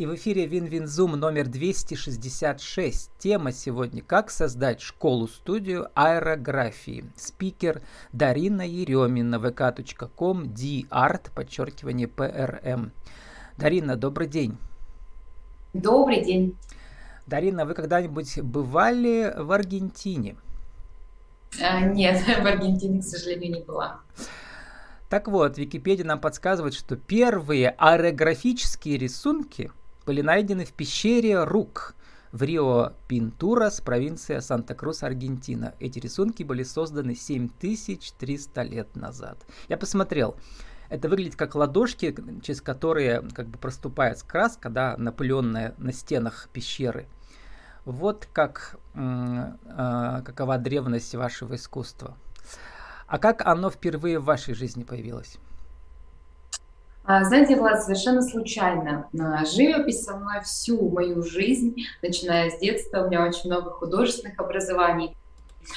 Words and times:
И 0.00 0.06
в 0.06 0.14
эфире 0.14 0.46
WinWinZoom 0.46 1.12
номер 1.12 1.46
266. 1.46 3.10
Тема 3.18 3.52
сегодня 3.52 4.00
«Как 4.00 4.30
создать 4.30 4.80
школу-студию 4.80 5.90
аэрографии». 5.94 7.04
Спикер 7.16 7.82
Дарина 8.10 8.66
Еремина, 8.66 9.34
vk.com, 9.34 10.44
dart, 10.44 11.30
подчеркивание 11.34 12.08
PRM. 12.08 12.92
Дарина, 13.58 13.96
добрый 13.96 14.26
день. 14.26 14.56
Добрый 15.74 16.24
день. 16.24 16.56
Дарина, 17.26 17.66
вы 17.66 17.74
когда-нибудь 17.74 18.40
бывали 18.40 19.34
в 19.36 19.52
Аргентине? 19.52 20.36
А, 21.60 21.82
нет, 21.82 22.22
в 22.42 22.46
Аргентине, 22.46 23.02
к 23.02 23.04
сожалению, 23.04 23.58
не 23.58 23.62
была. 23.64 24.00
Так 25.10 25.28
вот, 25.28 25.58
Википедия 25.58 26.06
нам 26.06 26.22
подсказывает, 26.22 26.72
что 26.72 26.96
первые 26.96 27.74
аэрографические 27.76 28.96
рисунки 28.96 29.70
были 30.10 30.22
найдены 30.22 30.64
в 30.64 30.72
пещере 30.72 31.44
Рук 31.44 31.94
в 32.32 32.42
Рио 32.42 32.94
Пинтурас, 33.06 33.80
провинция 33.80 34.40
Санта-Крус, 34.40 35.04
Аргентина. 35.04 35.74
Эти 35.78 36.00
рисунки 36.00 36.42
были 36.42 36.64
созданы 36.64 37.14
7300 37.14 38.62
лет 38.62 38.96
назад. 38.96 39.38
Я 39.68 39.76
посмотрел. 39.76 40.34
Это 40.88 41.08
выглядит 41.08 41.36
как 41.36 41.54
ладошки, 41.54 42.12
через 42.42 42.60
которые 42.60 43.22
как 43.36 43.46
бы 43.46 43.58
проступает 43.58 44.20
краска, 44.24 44.68
да, 44.68 44.96
напыленная 44.98 45.76
на 45.78 45.92
стенах 45.92 46.48
пещеры. 46.52 47.06
Вот 47.84 48.26
как, 48.32 48.80
э, 48.94 49.52
какова 50.24 50.58
древность 50.58 51.14
вашего 51.14 51.54
искусства. 51.54 52.16
А 53.06 53.20
как 53.20 53.46
оно 53.46 53.70
впервые 53.70 54.18
в 54.18 54.24
вашей 54.24 54.54
жизни 54.54 54.82
появилось? 54.82 55.38
А, 57.04 57.24
знаете, 57.24 57.56
Влад, 57.56 57.82
совершенно 57.82 58.22
случайно. 58.22 59.08
А, 59.18 59.44
живопись 59.44 60.04
со 60.04 60.16
мной 60.16 60.40
всю 60.42 60.90
мою 60.90 61.22
жизнь, 61.22 61.76
начиная 62.02 62.50
с 62.50 62.58
детства. 62.58 63.04
У 63.04 63.08
меня 63.08 63.26
очень 63.26 63.50
много 63.50 63.70
художественных 63.70 64.38
образований. 64.38 65.16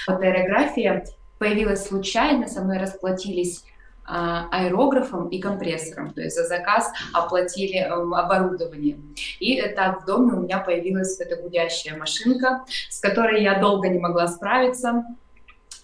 Вот 0.07 0.21
аэрография 0.21 1.05
появилась 1.39 1.87
случайно, 1.87 2.47
со 2.47 2.61
мной 2.61 2.77
расплатились 2.77 3.63
а, 4.05 4.47
аэрографом 4.51 5.29
и 5.29 5.39
компрессором, 5.39 6.13
то 6.13 6.21
есть 6.21 6.35
за 6.35 6.43
заказ 6.43 6.91
оплатили 7.13 7.77
оборудование. 7.77 8.97
И 9.39 9.61
так 9.61 10.03
в 10.03 10.05
доме 10.05 10.33
у 10.33 10.41
меня 10.41 10.59
появилась 10.59 11.19
эта 11.19 11.41
гудящая 11.41 11.97
машинка, 11.97 12.65
с 12.89 12.99
которой 12.99 13.41
я 13.43 13.59
долго 13.59 13.87
не 13.87 13.99
могла 13.99 14.27
справиться. 14.27 15.05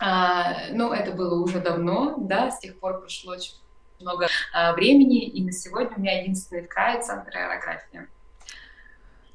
Но 0.01 0.93
это 0.93 1.11
было 1.11 1.43
уже 1.43 1.59
давно, 1.59 2.15
да, 2.17 2.51
с 2.51 2.59
тех 2.59 2.79
пор 2.79 3.01
прошло 3.01 3.35
много 3.99 4.25
э, 4.25 4.73
времени, 4.73 5.27
и 5.27 5.43
на 5.43 5.51
сегодня 5.51 5.95
у 5.95 5.99
меня 5.99 6.21
единственный 6.21 6.65
край— 6.67 7.01
центр 7.03 7.35
аэрографии. 7.35 8.07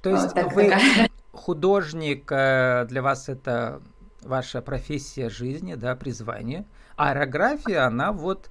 То 0.02 0.10
есть 0.10 0.34
вот, 0.34 0.52
вы 0.52 0.68
такая... 0.68 1.08
художник, 1.32 2.30
э, 2.30 2.86
для 2.88 3.02
вас 3.02 3.28
это 3.28 3.80
ваша 4.22 4.62
профессия 4.62 5.28
жизни, 5.28 5.74
да, 5.74 5.94
призвание, 5.96 6.64
а 6.96 7.10
аэрография, 7.10 7.86
она 7.86 8.12
вот 8.12 8.48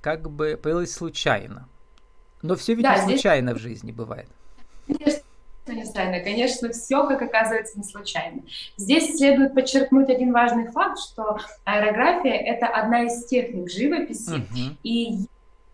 как 0.00 0.30
бы 0.30 0.58
появилась 0.62 0.92
случайно. 0.92 1.68
Но 2.42 2.56
все 2.56 2.74
ведь 2.74 2.84
да, 2.84 2.96
не 2.96 3.02
случайно 3.02 3.52
здесь... 3.52 3.60
в 3.60 3.62
жизни 3.62 3.92
бывает. 3.92 4.28
Конечно, 4.86 5.22
не 5.68 5.84
случайно. 5.84 6.20
Конечно, 6.20 6.68
все, 6.70 7.06
как 7.06 7.22
оказывается, 7.22 7.78
не 7.78 7.84
случайно. 7.84 8.42
Здесь 8.76 9.16
следует 9.16 9.54
подчеркнуть 9.54 10.10
один 10.10 10.32
важный 10.32 10.70
факт, 10.70 10.98
что 10.98 11.38
аэрография— 11.64 12.34
это 12.54 12.66
одна 12.66 13.04
из 13.04 13.24
техник 13.26 13.70
живописи, 13.70 14.34
угу. 14.34 14.76
и 14.82 15.26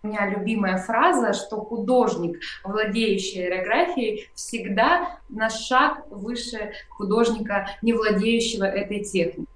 у 0.02 0.06
меня 0.08 0.28
любимая 0.28 0.78
фраза, 0.78 1.32
что 1.32 1.60
художник, 1.60 2.40
владеющий 2.64 3.46
аэрографией, 3.46 4.30
всегда 4.34 5.18
на 5.28 5.50
шаг 5.50 6.06
выше 6.10 6.72
художника, 6.88 7.68
не 7.82 7.92
владеющего 7.92 8.64
этой 8.64 9.04
техникой. 9.04 9.48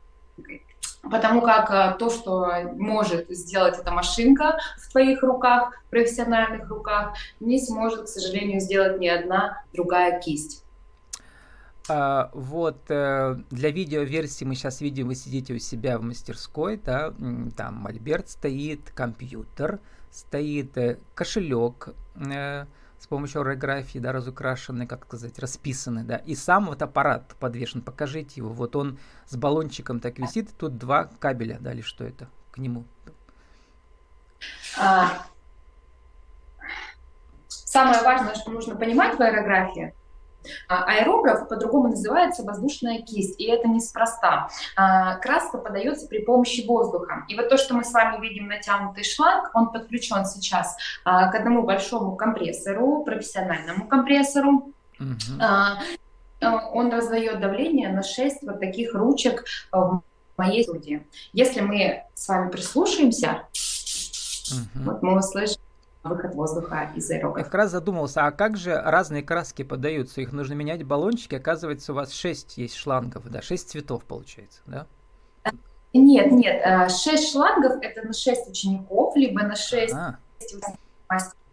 Потому 1.11 1.43
как 1.43 1.71
э, 1.71 1.99
то, 1.99 2.09
что 2.09 2.51
может 2.77 3.29
сделать 3.29 3.79
эта 3.79 3.91
машинка 3.91 4.59
в 4.79 4.91
твоих 4.91 5.23
руках, 5.23 5.75
профессиональных 5.91 6.69
руках, 6.71 7.15
не 7.41 7.61
сможет, 7.61 8.05
к 8.05 8.09
сожалению, 8.09 8.61
сделать 8.61 8.99
ни 8.99 9.07
одна 9.07 9.63
другая 9.75 10.19
кисть. 10.21 10.65
А, 11.89 12.31
вот 12.33 12.79
э, 12.89 13.37
для 13.51 13.71
видеоверсии 13.71 14.47
мы 14.47 14.55
сейчас 14.55 14.81
видим, 14.81 15.09
вы 15.09 15.15
сидите 15.15 15.53
у 15.53 15.59
себя 15.59 15.99
в 15.99 16.03
мастерской, 16.03 16.81
да, 16.83 17.13
там 17.57 17.75
мольберт 17.75 18.31
стоит, 18.31 18.91
компьютер, 18.95 19.81
стоит 20.15 20.79
э, 20.79 20.99
кошелек 21.15 21.89
э, 22.15 22.67
с 22.99 23.07
помощью 23.09 23.41
орографии, 23.41 23.99
да, 23.99 24.13
разукрашенный, 24.13 24.87
как 24.87 25.07
сказать, 25.07 25.39
расписанный, 25.41 26.05
да, 26.05 26.17
и 26.17 26.37
сам 26.37 26.67
вот 26.67 26.83
аппарат 26.83 27.35
подвешен, 27.41 27.83
покажите 27.83 28.35
его, 28.37 28.51
вот 28.51 28.77
он 28.77 28.99
с 29.27 29.37
баллончиком 29.37 29.99
так 29.99 30.19
висит, 30.19 30.57
тут 30.57 30.79
два 30.79 31.05
кабеля, 31.19 31.59
да, 31.61 31.73
или 31.73 31.81
что 31.81 32.05
это 32.05 32.29
к 32.53 32.59
нему? 32.59 32.85
А, 34.79 35.27
самое 37.49 38.01
важное, 38.03 38.35
что 38.37 38.53
нужно 38.53 38.77
понимать 38.77 39.19
в 39.19 39.21
аэрографии, 39.21 39.95
аэрограф 40.69 41.49
по-другому 41.49 41.89
называется 41.89 42.43
воздушная 42.45 43.03
кисть, 43.03 43.41
и 43.41 43.45
это 43.45 43.69
неспроста. 43.69 44.49
А, 44.77 45.17
краска 45.17 45.59
подается 45.59 46.07
при 46.07 46.19
помощи 46.19 46.65
воздуха. 46.67 47.25
И 47.29 47.37
вот 47.37 47.49
то, 47.49 47.57
что 47.57 47.75
мы 47.75 47.85
с 47.85 47.93
вами 47.93 48.21
видим 48.21 48.49
натянутый 48.49 49.05
шланг, 49.05 49.51
он 49.55 49.71
подключен 49.73 50.25
сейчас 50.25 50.77
а, 51.05 51.31
к 51.31 51.35
одному 51.35 51.63
большому 51.63 52.17
компрессору, 52.17 53.05
профессиональному 53.05 53.87
компрессору. 53.89 54.73
Он 56.41 56.93
раздает 56.93 57.41
давление 57.41 57.89
на 57.89 58.03
6 58.03 58.43
вот 58.43 58.61
таких 58.61 58.95
ручек 58.95 59.45
в 59.73 60.03
моей 60.37 60.65
студии. 60.65 61.07
Если 61.33 61.61
мы 61.61 62.05
с 62.15 62.29
вами 62.29 62.51
прислушаемся, 62.51 63.47
угу. 64.51 64.85
вот 64.85 65.03
мы 65.03 65.19
услышим 65.19 65.61
выход 66.05 66.35
воздуха 66.35 66.93
из 66.95 67.11
аэрографа. 67.11 67.41
Я 67.41 67.45
как 67.45 67.55
раз 67.55 67.71
задумался, 67.71 68.27
а 68.27 68.31
как 68.31 68.57
же 68.57 68.81
разные 68.81 69.23
краски 69.23 69.63
подаются? 69.63 70.21
Их 70.21 70.33
нужно 70.33 70.55
менять 70.55 70.85
баллончики. 70.85 71.35
Оказывается, 71.35 71.93
у 71.93 71.95
вас 71.95 72.13
6 72.13 72.59
есть 72.59 72.77
шлангов, 72.77 73.29
да, 73.31 73.43
6 73.43 73.71
цветов 73.71 74.05
получается, 74.05 74.61
да? 74.67 74.87
Нет, 75.93 76.33
нет, 76.33 76.91
6 76.91 77.07
э, 77.07 77.33
шлангов 77.33 77.79
это 77.81 78.07
на 78.07 78.13
6 78.13 78.51
учеников, 78.51 79.17
либо 79.17 79.43
на 79.43 79.57
6 79.57 79.93
ага. 79.93 80.19
мастеров 81.09 81.44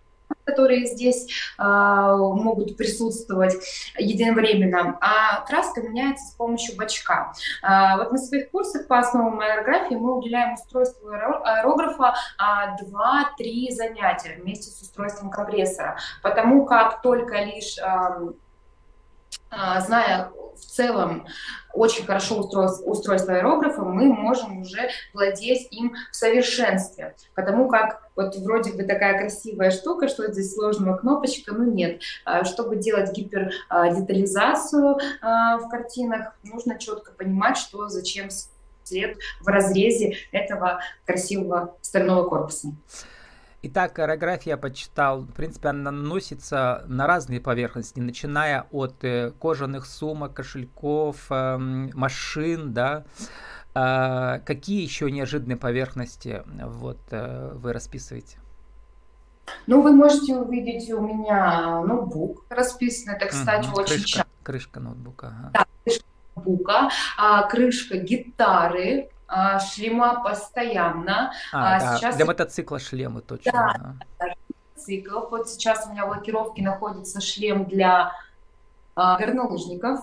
которые 0.46 0.86
здесь 0.86 1.28
э, 1.58 1.64
могут 1.64 2.78
присутствовать 2.78 3.56
единовременно, 3.98 4.98
а 5.02 5.42
краска 5.46 5.82
меняется 5.82 6.26
с 6.26 6.32
помощью 6.36 6.76
бачка. 6.76 7.34
Э, 7.64 7.98
вот 7.98 8.12
на 8.12 8.18
своих 8.18 8.52
курсах 8.52 8.88
по 8.88 9.00
основам 9.00 9.40
аэрографии 9.40 9.96
мы 9.96 10.18
уделяем 10.18 10.54
устройству 10.54 11.10
аэрографа 11.10 12.16
э, 12.38 12.84
2-3 12.84 13.72
занятия 13.72 14.38
вместе 14.42 14.72
с 14.72 14.82
устройством 14.82 15.30
компрессора, 15.30 15.98
потому 16.22 16.66
как 16.66 17.02
только 17.02 17.44
лишь 17.44 17.78
э, 17.78 18.32
зная 19.80 20.32
в 20.56 20.66
целом 20.66 21.26
очень 21.74 22.06
хорошо 22.06 22.40
устройство, 22.40 22.84
устройство 22.86 23.36
аэрографа, 23.36 23.82
мы 23.84 24.06
можем 24.06 24.62
уже 24.62 24.90
владеть 25.14 25.68
им 25.72 25.96
в 26.12 26.16
совершенстве. 26.16 27.16
Потому 27.36 27.68
как 27.68 28.10
вот 28.16 28.36
вроде 28.38 28.74
бы 28.74 28.84
такая 28.84 29.18
красивая 29.18 29.72
штука, 29.72 30.08
что 30.08 30.32
здесь 30.32 30.54
сложного 30.54 30.98
кнопочка, 30.98 31.54
но 31.54 31.64
нет. 31.64 32.02
А, 32.26 32.44
чтобы 32.44 32.76
делать 32.76 33.12
гипердетализацию 33.14 34.98
а, 35.22 35.58
в 35.58 35.70
картинах, 35.70 36.36
нужно 36.44 36.78
четко 36.78 37.12
понимать, 37.12 37.58
что 37.58 37.88
зачем 37.88 38.30
след 38.84 39.18
в 39.40 39.48
разрезе 39.48 40.16
этого 40.32 40.82
красивого 41.06 41.76
стального 41.82 42.28
корпуса. 42.28 42.70
Итак, 43.64 44.00
аэрография 44.00 44.54
я 44.54 44.58
почитал. 44.58 45.22
В 45.22 45.34
принципе, 45.34 45.70
она 45.70 45.92
наносится 45.92 46.84
на 46.88 47.06
разные 47.06 47.40
поверхности, 47.40 48.00
начиная 48.00 48.66
от 48.72 49.04
э, 49.04 49.34
кожаных 49.40 49.86
сумок, 49.86 50.34
кошельков, 50.34 51.28
э, 51.30 51.58
машин, 51.94 52.74
да. 52.74 53.06
Э, 53.76 54.40
какие 54.46 54.82
еще 54.82 55.12
неожиданные 55.12 55.58
поверхности 55.58 56.42
вот, 56.48 56.98
э, 57.12 57.52
вы 57.54 57.72
расписываете? 57.72 58.40
Ну, 59.68 59.84
вы 59.84 59.92
можете 59.92 60.36
увидеть 60.38 60.90
у 60.92 61.00
меня 61.00 61.82
ноутбук 61.82 62.46
расписанный. 62.50 63.16
Это, 63.16 63.28
кстати, 63.28 63.68
угу, 63.68 63.82
очень 63.82 63.94
крышка, 63.94 64.08
часто. 64.08 64.32
Крышка 64.42 64.80
ноутбука. 64.80 65.28
Ага. 65.28 65.52
Да, 65.54 65.66
крышка 65.84 66.06
ноутбука, 66.36 66.90
а, 67.16 67.44
крышка 67.44 67.98
гитары, 67.98 69.11
а, 69.32 69.60
шлема 69.60 70.22
постоянно. 70.22 71.32
А, 71.54 71.78
а, 71.78 71.80
да. 71.80 71.98
сейчас... 71.98 72.16
Для 72.18 72.26
мотоцикла 72.26 72.80
шлемы 72.80 73.22
точно. 73.22 73.52
Да, 73.54 73.96
ага. 74.20 74.36
циклов. 74.76 75.32
Вот 75.32 75.50
сейчас 75.50 75.88
у 75.88 75.92
меня 75.92 76.06
в 76.06 76.10
лакировке 76.10 76.62
находится 76.62 77.22
шлем 77.22 77.64
для 77.64 78.12
а, 78.94 79.18
горнолыжников. 79.18 80.02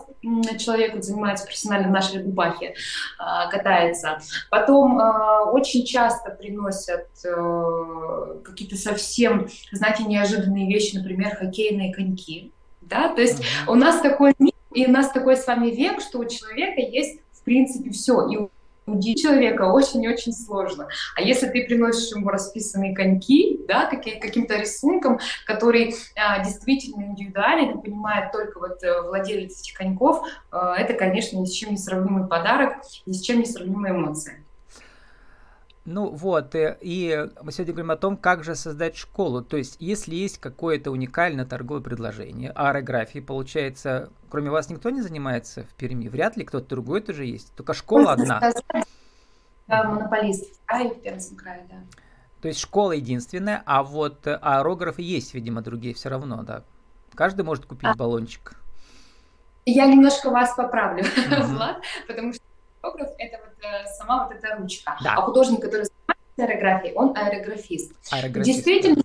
Человек 0.58 0.94
вот, 0.94 1.04
занимается 1.04 1.44
профессионально 1.44 1.88
в 1.88 1.90
нашей 1.90 2.22
рыбахе, 2.22 2.74
а, 3.18 3.50
катается. 3.50 4.20
Потом 4.48 4.98
а, 4.98 5.44
очень 5.44 5.84
часто 5.84 6.30
приносят 6.30 7.06
а, 7.26 8.40
какие-то 8.42 8.76
совсем, 8.76 9.46
знаете, 9.72 10.04
неожиданные 10.04 10.66
вещи, 10.66 10.96
например, 10.96 11.36
хоккейные 11.36 11.92
коньки 11.92 12.50
Да? 12.80 13.14
То 13.14 13.20
есть 13.20 13.40
uh-huh. 13.40 13.72
у 13.72 13.74
нас 13.74 14.00
такой 14.00 14.32
мир, 14.38 14.54
и 14.72 14.86
у 14.86 14.90
нас 14.90 15.10
такой 15.10 15.36
с 15.36 15.46
вами 15.46 15.68
век, 15.68 16.00
что 16.00 16.20
у 16.20 16.24
человека 16.24 16.80
есть 16.80 17.20
в 17.32 17.42
принципе 17.42 17.90
все. 17.90 18.26
И 18.28 18.48
удивить 18.92 19.22
человека 19.22 19.62
очень-очень 19.62 20.32
сложно. 20.32 20.88
А 21.16 21.22
если 21.22 21.46
ты 21.46 21.64
приносишь 21.66 22.14
ему 22.14 22.28
расписанные 22.28 22.94
коньки, 22.94 23.60
да, 23.66 23.86
какие, 23.86 24.18
каким-то 24.18 24.56
рисунком, 24.56 25.18
который 25.46 25.94
а, 26.16 26.44
действительно 26.44 27.04
индивидуален 27.04 27.80
понимает 27.80 28.32
только 28.32 28.58
вот 28.58 28.82
э, 28.82 29.02
владелец 29.02 29.60
этих 29.60 29.76
коньков, 29.76 30.22
а, 30.50 30.76
это, 30.76 30.94
конечно, 30.94 31.38
ни 31.38 31.44
с 31.44 31.52
чем 31.52 31.70
не 31.70 31.78
сравнимый 31.78 32.26
подарок, 32.26 32.76
ни 33.06 33.12
с 33.12 33.20
чем 33.20 33.40
не 33.40 33.46
сравнимые 33.46 33.94
эмоции. 33.94 34.44
Ну 35.90 36.10
вот, 36.10 36.54
э, 36.54 36.76
и 36.82 37.30
мы 37.40 37.50
сегодня 37.50 37.72
говорим 37.72 37.90
о 37.92 37.96
том, 37.96 38.18
как 38.18 38.44
же 38.44 38.54
создать 38.54 38.94
школу. 38.94 39.40
То 39.40 39.56
есть, 39.56 39.76
если 39.80 40.14
есть 40.14 40.36
какое-то 40.36 40.90
уникальное 40.90 41.46
торговое 41.46 41.80
предложение, 41.80 42.50
аэрографии, 42.50 43.20
получается, 43.20 44.10
кроме 44.28 44.50
вас 44.50 44.68
никто 44.68 44.90
не 44.90 45.00
занимается 45.00 45.62
в 45.62 45.74
Перми? 45.76 46.08
Вряд 46.08 46.36
ли 46.36 46.44
кто-то 46.44 46.68
другой 46.68 47.00
тоже 47.00 47.24
есть, 47.24 47.54
только 47.54 47.72
школа 47.72 48.16
Можно 48.16 48.36
одна. 48.36 48.50
Сказать, 48.50 48.86
монополист 49.66 50.60
в 50.60 50.66
крае, 50.66 50.90
в 50.90 51.00
Пермском 51.00 51.38
крае, 51.38 51.66
да. 51.70 51.76
То 52.42 52.48
есть 52.48 52.60
школа 52.60 52.92
единственная, 52.92 53.62
а 53.64 53.82
вот 53.82 54.26
аэрографы 54.26 55.00
есть, 55.00 55.32
видимо, 55.32 55.62
другие 55.62 55.94
все 55.94 56.10
равно, 56.10 56.42
да. 56.42 56.64
Каждый 57.14 57.46
может 57.46 57.64
купить 57.64 57.88
а. 57.88 57.94
баллончик. 57.94 58.60
Я 59.64 59.86
немножко 59.86 60.28
вас 60.28 60.54
поправлю, 60.54 61.02
Влад, 61.46 61.82
потому 62.06 62.34
что 62.34 62.42
фотограф— 62.80 63.10
это 63.18 63.38
вот 63.38 63.64
э, 63.64 63.86
сама 63.96 64.26
вот 64.26 64.36
эта 64.36 64.56
ручка. 64.56 64.96
Да. 65.02 65.14
А 65.14 65.22
художник, 65.22 65.60
который 65.60 65.86
занимается 65.86 66.38
аэрографией, 66.38 66.94
он 66.94 67.16
аэрографист. 67.16 67.92
аэрографист 68.10 68.56
Действительно, 68.56 69.02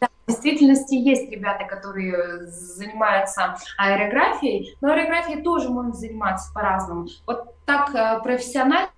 да, 0.00 0.08
в 0.26 0.30
действительности 0.30 0.94
есть 0.94 1.30
ребята, 1.30 1.64
которые 1.64 2.46
занимаются 2.46 3.56
аэрографией, 3.78 4.76
но 4.80 4.92
аэрографией 4.92 5.42
тоже 5.42 5.68
можно 5.68 5.92
заниматься 5.92 6.52
по-разному. 6.52 7.08
Вот 7.26 7.54
так 7.66 7.94
э, 7.94 8.20
профессионально 8.22 8.90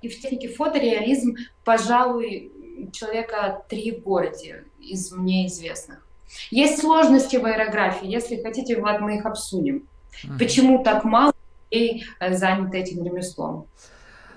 и 0.00 0.08
в 0.08 0.20
технике 0.20 0.48
фотореализм, 0.48 1.36
пожалуй, 1.64 2.52
человека 2.92 3.64
три 3.68 3.92
в 3.92 4.02
городе 4.02 4.64
из 4.80 5.12
мне 5.12 5.46
известных. 5.46 6.06
Есть 6.50 6.80
сложности 6.80 7.36
в 7.36 7.44
аэрографии, 7.44 8.06
если 8.06 8.42
хотите, 8.42 8.80
Влад, 8.80 9.00
мы 9.00 9.16
их 9.16 9.26
обсудим. 9.26 9.88
Uh-huh. 10.24 10.38
Почему 10.38 10.82
так 10.82 11.04
мало 11.04 11.32
людей 11.70 12.04
э, 12.20 12.34
заняты 12.34 12.78
этим 12.78 13.04
ремеслом. 13.04 13.68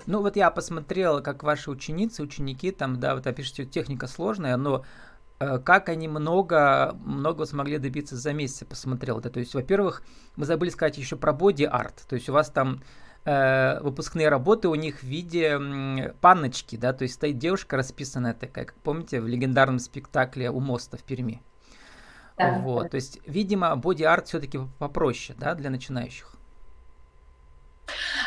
Ну 0.06 0.22
вот 0.22 0.36
я 0.36 0.50
посмотрел, 0.50 1.22
как 1.22 1.42
ваши 1.42 1.70
ученицы, 1.70 2.22
ученики, 2.22 2.70
там, 2.72 2.98
да, 2.98 3.14
вот 3.14 3.26
опишите, 3.26 3.64
техника 3.64 4.06
сложная, 4.06 4.56
но 4.56 4.84
э, 5.38 5.58
как 5.58 5.88
они 5.88 6.08
много, 6.08 6.96
много 7.04 7.44
смогли 7.44 7.78
добиться 7.78 8.16
за 8.16 8.32
месяц, 8.32 8.66
посмотрел 8.66 9.18
это. 9.18 9.30
То 9.30 9.40
есть, 9.40 9.54
во-первых, 9.54 10.02
мы 10.36 10.46
забыли 10.46 10.70
сказать 10.70 10.98
еще 10.98 11.16
про 11.16 11.32
боди-арт. 11.32 12.06
То 12.08 12.14
есть 12.14 12.28
у 12.28 12.32
вас 12.32 12.50
там 12.50 12.82
э, 13.24 13.80
выпускные 13.82 14.28
работы 14.28 14.68
у 14.68 14.74
них 14.74 15.00
в 15.00 15.04
виде 15.04 15.58
э, 15.60 16.12
панночки, 16.20 16.76
да, 16.76 16.92
то 16.92 17.02
есть 17.02 17.14
стоит 17.14 17.38
девушка 17.38 17.76
расписанная 17.76 18.34
такая, 18.34 18.64
как 18.64 18.74
помните, 18.82 19.20
в 19.20 19.28
легендарном 19.28 19.78
спектакле 19.78 20.50
у 20.50 20.60
моста 20.60 20.96
в 20.96 21.02
Перми. 21.02 21.42
Да, 22.38 22.58
вот, 22.58 22.84
да. 22.84 22.88
то 22.88 22.94
есть, 22.94 23.20
видимо, 23.26 23.76
боди-арт 23.76 24.28
все-таки 24.28 24.58
попроще, 24.78 25.38
да, 25.38 25.54
для 25.54 25.68
начинающих. 25.68 26.39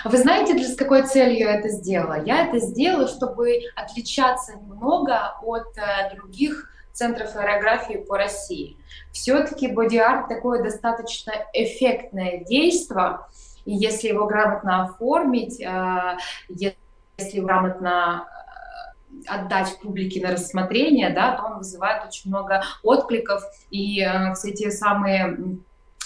Вы 0.03 0.17
знаете, 0.17 0.53
для, 0.53 0.67
с 0.67 0.75
какой 0.75 1.03
целью 1.03 1.39
я 1.39 1.55
это 1.55 1.69
сделала? 1.69 2.21
Я 2.23 2.45
это 2.45 2.59
сделала, 2.59 3.07
чтобы 3.07 3.61
отличаться 3.75 4.53
немного 4.55 5.35
от 5.41 5.77
э, 5.77 6.15
других 6.15 6.69
центров 6.91 7.35
аэрографии 7.35 7.97
по 7.97 8.17
России. 8.17 8.77
Все-таки 9.11 9.67
боди-арт 9.67 10.27
такое 10.27 10.61
достаточно 10.61 11.33
эффектное 11.53 12.43
действие, 12.43 13.19
и 13.65 13.73
если 13.73 14.09
его 14.09 14.25
грамотно 14.25 14.83
оформить, 14.83 15.61
э, 15.61 16.17
если 16.49 17.39
грамотно 17.39 18.27
э, 18.27 19.27
отдать 19.27 19.79
публике 19.81 20.21
на 20.21 20.33
рассмотрение, 20.33 21.11
да, 21.11 21.37
то 21.37 21.45
он 21.45 21.57
вызывает 21.59 22.05
очень 22.05 22.29
много 22.29 22.61
откликов, 22.83 23.41
и 23.71 24.05
все 24.35 24.51
те 24.51 24.69
самые 24.69 25.37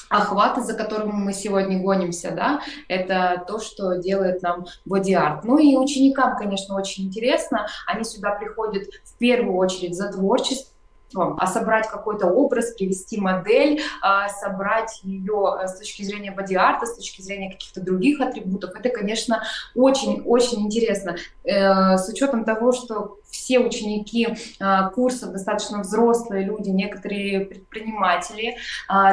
охваты, 0.10 0.62
за 0.62 0.74
которым 0.74 1.10
мы 1.16 1.34
сегодня 1.34 1.80
гонимся, 1.80 2.32
да, 2.32 2.62
это 2.88 3.44
то, 3.48 3.60
что 3.60 3.96
делает 3.96 4.42
нам 4.42 4.66
боди-арт. 4.86 5.44
Ну 5.44 5.58
и 5.58 5.76
ученикам, 5.76 6.38
конечно, 6.38 6.76
очень 6.76 7.06
интересно, 7.06 7.68
они 7.86 8.04
сюда 8.04 8.32
приходят 8.32 8.88
в 9.04 9.18
первую 9.18 9.56
очередь 9.58 9.96
за 9.96 10.12
творчеством, 10.12 10.77
а 11.16 11.48
собрать 11.48 11.88
какой-то 11.88 12.28
образ, 12.28 12.74
привести 12.74 13.20
модель, 13.20 13.82
а, 14.02 14.30
собрать 14.30 15.00
ее 15.04 15.58
э, 15.62 15.68
с 15.68 15.78
точки 15.78 16.04
зрения 16.04 16.32
боди-арта, 16.32 16.86
с 16.86 16.96
точки 16.96 17.22
зрения 17.22 17.52
каких-то 17.52 17.82
других 17.82 18.20
атрибутов, 18.20 18.76
это, 18.76 18.90
конечно, 18.90 19.44
очень-очень 19.76 20.66
интересно. 20.66 21.16
Э, 21.44 21.98
с 21.98 22.10
учетом 22.10 22.44
того, 22.44 22.72
что 22.72 23.20
все 23.30 23.60
ученики 23.60 24.28
а, 24.60 24.90
курсов 24.90 25.32
достаточно 25.32 25.82
взрослые 25.82 26.46
люди, 26.46 26.70
некоторые 26.70 27.46
предприниматели, 27.46 28.58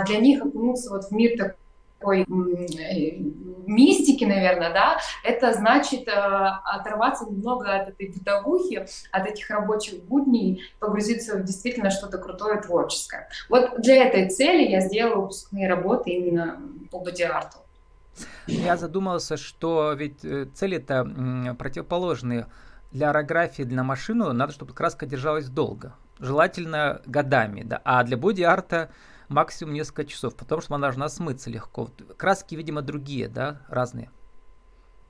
для 0.07 0.19
них 0.19 0.45
окунуться 0.45 0.91
вот 0.91 1.05
в 1.05 1.11
мир 1.13 1.37
такой 1.37 1.55
такой 2.05 2.23
э, 2.23 3.17
мистики, 3.67 4.25
наверное, 4.25 4.73
да, 4.73 4.99
это 5.25 5.55
значит 5.55 6.07
э, 6.07 6.13
оторваться 6.13 7.25
немного 7.25 7.75
от 7.75 7.89
этой 7.89 8.11
бытовухи, 8.11 8.87
от 9.11 9.27
этих 9.27 9.49
рабочих 9.51 10.05
будней, 10.05 10.63
погрузиться 10.79 11.39
в 11.39 11.45
действительно 11.45 11.91
что-то 11.91 12.19
крутое, 12.19 12.61
творческое. 12.61 13.29
Вот 13.49 13.81
для 13.81 14.05
этой 14.07 14.29
цели 14.29 14.69
я 14.71 14.81
сделала 14.81 15.23
выпускные 15.23 15.69
работы 15.69 16.11
именно 16.11 16.61
по 16.91 16.99
боди-арту. 16.99 17.59
Я 18.47 18.77
задумался, 18.77 19.37
что 19.37 19.93
ведь 19.95 20.25
э, 20.25 20.47
цели-то 20.55 21.57
противоположные. 21.59 22.47
Для 22.93 23.11
орографии, 23.11 23.65
для 23.65 23.83
машины 23.83 24.33
надо, 24.33 24.53
чтобы 24.53 24.73
краска 24.73 25.05
держалась 25.05 25.49
долго. 25.49 25.95
Желательно 26.21 27.03
годами, 27.07 27.63
да. 27.65 27.81
А 27.85 28.05
для 28.05 28.17
боди-арта 28.17 28.91
максимум 29.29 29.75
несколько 29.75 30.05
часов, 30.05 30.35
потому 30.35 30.61
что 30.61 30.75
она 30.75 30.87
должна 30.87 31.09
смыться 31.09 31.51
легко. 31.51 31.89
Краски, 32.17 32.55
видимо, 32.55 32.83
другие, 32.83 33.29
да, 33.29 33.63
разные. 33.69 34.11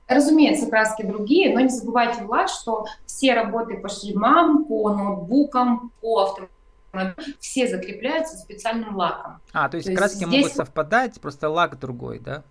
Разумеется, 0.07 0.67
краски 0.67 1.01
другие, 1.03 1.53
но 1.53 1.61
не 1.61 1.69
забывайте, 1.69 2.23
Влад, 2.23 2.49
что 2.49 2.85
все 3.05 3.33
работы 3.33 3.77
по 3.77 3.89
шлемам, 3.89 4.65
по 4.65 4.93
ноутбукам, 4.93 5.91
по 5.99 6.23
автомобилям, 6.23 7.15
все 7.39 7.67
закрепляются 7.67 8.37
специальным 8.37 8.95
лаком. 8.95 9.39
А, 9.51 9.67
то 9.67 9.77
есть 9.77 9.89
то 9.89 9.95
краски 9.95 10.19
есть 10.19 10.27
здесь... 10.27 10.41
могут 10.43 10.55
совпадать, 10.55 11.19
просто 11.19 11.49
лак 11.49 11.79
другой, 11.79 12.19
да? 12.19 12.43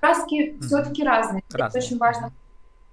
Краски 0.00 0.34
mm-hmm. 0.34 0.60
все-таки 0.62 1.04
разные. 1.04 1.44
разные. 1.52 1.68
Это 1.68 1.86
очень 1.86 1.98
важно 1.98 2.32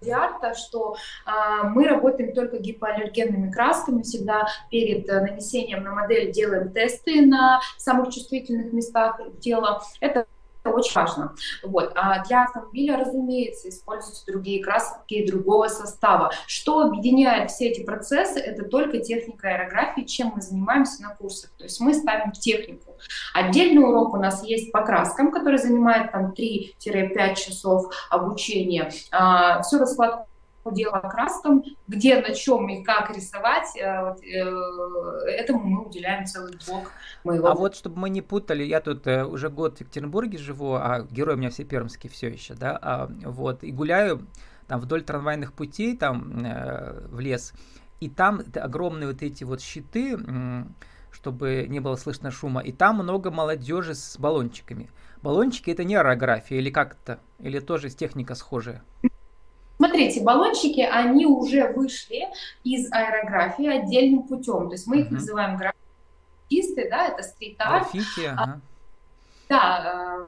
арта, 0.08 0.54
что 0.54 0.96
а, 1.26 1.64
мы 1.64 1.88
работаем 1.88 2.34
только 2.34 2.58
гипоаллергенными 2.58 3.52
красками, 3.52 4.02
всегда 4.02 4.48
перед 4.70 5.10
э, 5.10 5.22
нанесением 5.22 5.84
на 5.84 5.94
модель 5.94 6.32
делаем 6.32 6.72
тесты 6.72 7.26
на 7.26 7.60
самых 7.78 8.14
чувствительных 8.14 8.72
местах 8.72 9.20
тела. 9.42 9.82
Это 10.00 10.26
это 10.64 10.76
очень 10.76 10.94
важно. 10.94 11.36
Вот. 11.64 11.92
А 11.96 12.24
для 12.26 12.44
автомобиля, 12.44 12.98
разумеется, 12.98 13.70
используются 13.70 14.26
другие 14.26 14.64
краски 14.64 15.26
другого 15.26 15.68
состава. 15.68 16.32
Что 16.48 16.82
объединяет 16.82 17.52
все 17.52 17.70
эти 17.70 17.84
процессы, 17.84 18.40
это 18.40 18.66
только 18.66 19.00
техника 19.00 19.50
аэрографии, 19.50 20.02
чем 20.02 20.34
мы 20.36 20.42
занимаемся 20.42 21.02
на 21.02 21.16
курсах. 21.16 21.52
То 21.58 21.64
есть 21.64 21.80
мы 21.80 21.94
ставим 21.94 22.32
технику. 22.32 22.98
Отдельный 23.34 23.84
урок 23.84 24.14
у 24.14 24.18
нас 24.18 24.44
есть 24.44 24.72
по 24.72 24.84
краскам, 24.84 25.32
который 25.32 25.60
занимает 25.60 26.12
там 26.12 26.34
3-5 26.34 27.36
часов 27.36 27.94
обучения. 28.10 28.92
А, 29.12 29.62
всю 29.62 29.80
раскладку 29.80 30.30
дело 30.66 31.00
краскам, 31.00 31.64
где, 31.88 32.22
на 32.22 32.34
чем 32.34 32.68
и 32.70 32.84
как 32.84 33.16
рисовать, 33.16 33.76
э, 33.76 33.82
э, 33.82 35.30
этому 35.30 35.64
мы 35.64 35.86
уделяем 35.86 36.26
целый 36.26 36.58
блок 36.68 36.92
моего. 37.24 37.48
А 37.48 37.56
вот, 37.56 37.76
чтобы 37.76 38.00
мы 38.00 38.10
не 38.10 38.22
путали, 38.22 38.64
я 38.64 38.82
тут 38.82 39.08
э, 39.08 39.24
уже 39.24 39.50
год 39.50 39.78
в 39.78 39.82
Екатеринбурге 39.82 40.38
живу, 40.38 40.74
а 40.74 41.02
герой 41.10 41.36
у 41.36 41.38
меня 41.38 41.50
все 41.50 41.64
пермские 41.64 42.12
все 42.12 42.28
еще, 42.28 42.54
да, 42.54 42.78
а, 42.82 43.10
вот, 43.26 43.64
и 43.64 43.72
гуляю 43.72 44.28
там 44.68 44.80
вдоль 44.80 45.02
трамвайных 45.02 45.54
путей, 45.54 45.98
там 45.98 46.46
в 47.10 47.20
лес, 47.20 47.54
и 48.00 48.08
там 48.08 48.42
огромные 48.56 49.08
вот 49.08 49.24
эти 49.24 49.44
вот 49.44 49.62
щиты, 49.62 50.16
чтобы 51.12 51.66
не 51.68 51.80
было 51.80 51.96
слышно 51.96 52.30
шума, 52.30 52.62
и 52.62 52.72
там 52.72 52.98
много 52.98 53.32
молодежи 53.32 53.96
с 53.96 54.20
баллончиками. 54.20 54.92
Баллончики 55.24 55.72
это 55.72 55.84
не 55.84 55.96
аэрография 55.96 56.60
или 56.60 56.70
как-то, 56.70 57.20
или 57.40 57.60
тоже 57.60 57.90
техника 57.90 58.36
схожая? 58.36 58.84
Смотрите, 59.80 60.22
баллончики, 60.22 60.82
они 60.82 61.26
уже 61.26 61.72
вышли 61.72 62.28
из 62.66 62.92
аэрографии 62.92 63.66
отдельным 63.66 64.24
путем. 64.24 64.68
То 64.68 64.74
есть 64.74 64.88
мы 64.88 64.98
uh-huh. 64.98 65.02
их 65.04 65.12
называем 65.12 65.56
граффисты, 65.56 66.90
да, 66.90 67.08
это 67.08 67.24
стрит-арт. 67.24 67.90
Граффити, 67.94 68.26
ага. 68.26 68.62
А, 69.50 69.50
да, 69.50 70.28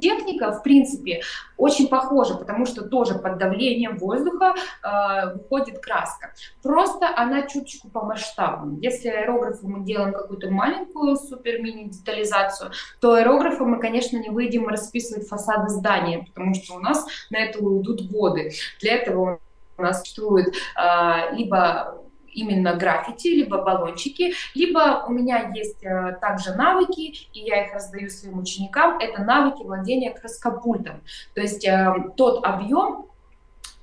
Техника, 0.00 0.52
в 0.52 0.62
принципе, 0.62 1.22
очень 1.56 1.88
похожа, 1.88 2.34
потому 2.34 2.66
что 2.66 2.82
тоже 2.82 3.14
под 3.14 3.38
давлением 3.38 3.98
воздуха 3.98 4.54
э, 4.82 5.34
выходит 5.34 5.80
краска. 5.80 6.32
Просто 6.62 7.08
она 7.16 7.42
чуточку 7.42 7.88
по 7.88 8.02
масштабу. 8.02 8.78
Если 8.80 9.08
аэрографом 9.08 9.70
мы 9.70 9.84
делаем 9.84 10.12
какую-то 10.12 10.50
маленькую 10.50 11.16
супер-мини 11.16 11.90
детализацию, 11.90 12.72
то 13.00 13.14
аэрографом 13.14 13.70
мы, 13.70 13.80
конечно, 13.80 14.16
не 14.16 14.30
выйдем 14.30 14.68
расписывать 14.68 15.28
фасады 15.28 15.68
здания, 15.68 16.24
потому 16.26 16.54
что 16.54 16.74
у 16.74 16.80
нас 16.80 17.06
на 17.30 17.38
это 17.38 17.58
уйдут 17.58 18.10
годы. 18.10 18.52
Для 18.80 18.96
этого 18.96 19.40
у 19.76 19.82
нас 19.82 20.00
существует 20.00 20.48
э, 20.48 21.34
либо 21.34 22.02
именно 22.40 22.74
граффити, 22.74 23.28
либо 23.28 23.58
баллончики, 23.62 24.34
либо 24.54 25.04
у 25.06 25.12
меня 25.12 25.50
есть 25.54 25.84
э, 25.84 26.16
также 26.20 26.54
навыки, 26.54 27.28
и 27.32 27.40
я 27.40 27.66
их 27.66 27.74
раздаю 27.74 28.08
своим 28.10 28.38
ученикам, 28.38 28.98
это 28.98 29.22
навыки 29.22 29.62
владения 29.62 30.10
краскопультом. 30.10 31.02
То 31.34 31.40
есть 31.40 31.66
э, 31.66 31.94
тот 32.16 32.44
объем 32.44 33.06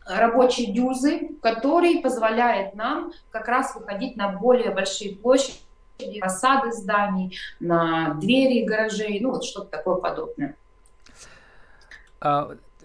рабочей 0.05 0.71
дюзы, 0.71 1.31
который 1.41 2.00
позволяет 2.00 2.75
нам 2.75 3.12
как 3.31 3.47
раз 3.47 3.75
выходить 3.75 4.15
на 4.15 4.29
более 4.29 4.71
большие 4.71 5.15
площади, 5.15 5.59
фасады 6.19 6.71
зданий, 6.71 7.38
на 7.59 8.13
двери 8.15 8.65
гаражей, 8.65 9.19
ну 9.19 9.31
вот 9.31 9.43
что-то 9.43 9.71
такое 9.71 9.95
подобное. 9.95 10.55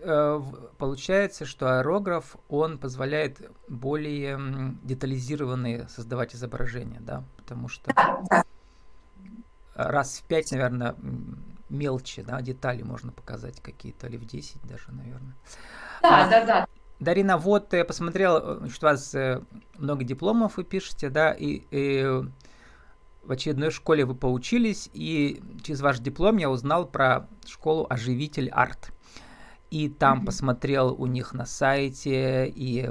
Э, 0.03 0.43
получается, 0.79 1.45
что 1.45 1.79
аэрограф, 1.79 2.37
он 2.49 2.79
позволяет 2.79 3.51
более 3.69 4.39
детализированные 4.83 5.89
создавать 5.89 6.35
изображения, 6.35 7.01
да, 7.01 7.25
потому 7.37 7.69
что 7.69 7.93
раз 9.75 10.19
в 10.19 10.25
пять, 10.25 10.53
наверное, 10.53 10.95
мелче, 11.69 12.23
да, 12.23 12.41
детали 12.41 12.83
можно 12.83 13.13
показать 13.13 13.61
какие-то, 13.61 14.07
или 14.07 14.17
в 14.17 14.27
10 14.27 14.63
даже, 14.63 14.91
наверное. 14.91 15.35
Да, 16.03 16.25
а, 16.25 16.31
да, 16.31 16.45
да. 16.45 16.67
Дарина, 16.99 17.37
вот 17.37 17.73
я 17.73 17.85
посмотрел, 17.85 18.69
что 18.69 18.87
у 18.87 18.91
вас 18.91 19.15
э, 19.15 19.43
много 19.79 20.05
дипломов 20.05 20.57
вы 20.57 20.65
пишете, 20.65 21.09
да, 21.11 21.33
и, 21.33 21.63
и 21.71 22.05
в 23.23 23.31
очередной 23.31 23.71
школе 23.71 24.05
вы 24.05 24.15
поучились, 24.15 24.91
и 24.93 25.43
через 25.63 25.81
ваш 25.81 25.99
диплом 25.99 26.39
я 26.39 26.51
узнал 26.51 26.87
про 26.87 27.29
школу 27.47 27.87
«Оживитель 27.89 28.49
арт» 28.51 28.93
и 29.71 29.89
там 29.89 30.21
mm-hmm. 30.21 30.27
посмотрел 30.27 30.95
у 30.95 31.07
них 31.07 31.33
на 31.33 31.47
сайте 31.47 32.49
и 32.49 32.89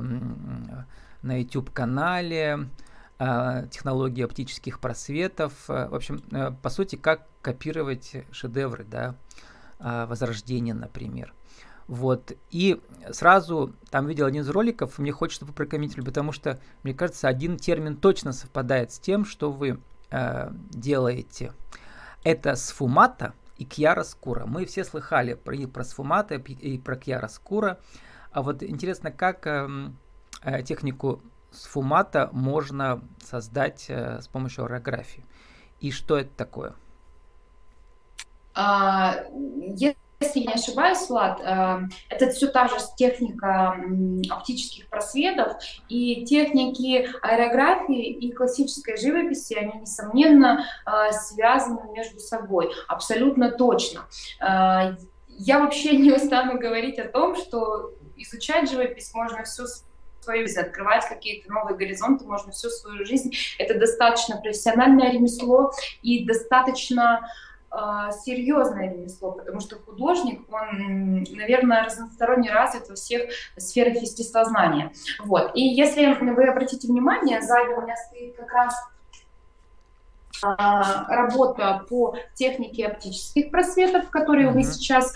на 1.21 1.39
YouTube-канале 1.39 2.69
э, 3.19 3.67
технологии 3.69 4.23
оптических 4.23 4.79
просветов. 4.79 5.53
В 5.67 5.95
общем, 5.95 6.23
э, 6.31 6.51
по 6.61 6.69
сути, 6.69 6.95
как 6.95 7.27
копировать 7.41 8.15
шедевры, 8.31 8.85
да, 8.85 9.15
э, 9.79 10.05
Возрождение, 10.05 10.73
например. 10.73 11.33
Вот. 11.87 12.33
И 12.51 12.79
сразу 13.11 13.73
там 13.89 14.05
видел 14.05 14.27
один 14.27 14.43
из 14.43 14.49
роликов, 14.49 14.99
мне 14.99 15.11
хочется 15.11 15.45
прокомментировать, 15.47 16.05
потому 16.05 16.31
что, 16.31 16.59
мне 16.83 16.93
кажется, 16.93 17.27
один 17.27 17.57
термин 17.57 17.97
точно 17.97 18.31
совпадает 18.31 18.91
с 18.91 18.99
тем, 18.99 19.25
что 19.25 19.51
вы 19.51 19.79
э, 20.11 20.51
делаете. 20.69 21.51
Это 22.23 22.55
сфумата, 22.55 23.33
и 23.59 23.65
Кьяроскура. 23.65 24.45
Мы 24.45 24.65
все 24.65 24.85
слыхали 24.85 25.33
про, 25.33 25.53
и 25.53 25.65
про 25.65 25.83
сфумата, 25.83 26.35
и 26.35 26.77
про 26.77 26.95
Кьяроскура. 26.95 27.79
А 28.31 28.41
вот 28.41 28.63
интересно, 28.63 29.11
как 29.11 29.45
э, 29.45 29.67
э, 30.43 30.63
технику 30.63 31.21
сфумата 31.51 32.29
можно 32.31 33.01
создать 33.21 33.85
э, 33.89 34.21
с 34.21 34.27
помощью 34.29 34.63
орографии? 34.63 35.25
И 35.81 35.91
что 35.91 36.17
это 36.17 36.29
такое? 36.37 36.73
А, 38.55 39.15
если 39.75 39.97
я 40.21 40.41
не 40.41 40.53
ошибаюсь, 40.53 41.07
Влад, 41.09 41.39
э, 41.41 41.79
это 42.09 42.29
все 42.31 42.47
та 42.47 42.67
же 42.67 42.75
техника 42.97 43.75
оптических 44.29 44.87
просветов, 44.89 45.53
и 45.87 46.25
техники 46.25 47.09
аэрографии 47.21 48.05
и 48.05 48.31
классической 48.31 48.97
живописи, 48.97 49.53
они, 49.53 49.81
несомненно, 49.81 50.65
э, 50.85 51.11
связаны 51.13 51.91
между 51.93 52.19
собой, 52.19 52.71
абсолютно 52.87 53.51
точно. 53.51 54.07
Э, 54.41 54.95
я 55.29 55.59
вообще 55.59 55.95
не 55.95 56.11
устану 56.11 56.59
говорить 56.59 56.99
о 56.99 57.07
том, 57.07 57.35
что 57.35 57.93
изучать 58.17 58.69
живопись 58.69 59.13
можно 59.13 59.43
всю 59.43 59.63
свою 60.19 60.45
жизнь, 60.45 60.59
открывать 60.59 61.07
какие-то 61.07 61.49
новые 61.51 61.77
горизонты 61.77 62.25
можно 62.25 62.51
всю 62.51 62.69
свою 62.69 63.05
жизнь. 63.05 63.31
Это 63.57 63.79
достаточно 63.79 64.35
профессиональное 64.35 65.11
ремесло 65.11 65.71
и 66.01 66.25
достаточно 66.25 67.29
серьезное 67.71 68.91
ремесло, 68.91 69.31
потому 69.31 69.59
что 69.59 69.77
художник, 69.77 70.41
он, 70.51 71.23
наверное, 71.31 71.85
разносторонне 71.85 72.51
развит 72.51 72.89
во 72.89 72.95
всех 72.95 73.29
сферах 73.57 74.01
естествознания. 74.01 74.91
Вот. 75.19 75.51
И 75.53 75.61
если 75.61 76.13
вы 76.13 76.47
обратите 76.47 76.87
внимание, 76.87 77.41
сзади 77.41 77.73
у 77.73 77.81
меня 77.81 77.95
стоит 77.95 78.35
как 78.35 78.51
раз 78.51 78.73
а, 80.41 81.05
работа 81.13 81.85
по 81.89 82.15
технике 82.33 82.87
оптических 82.87 83.51
просветов, 83.51 84.09
которые 84.09 84.47
mm-hmm. 84.47 84.53
вы 84.53 84.63
сейчас 84.63 85.13